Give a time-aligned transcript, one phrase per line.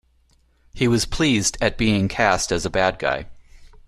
[0.73, 3.27] He was pleased at being cast as a bad guy.